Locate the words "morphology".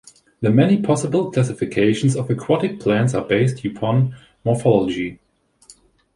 4.43-5.19